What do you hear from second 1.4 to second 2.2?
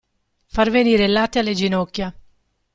ginocchia.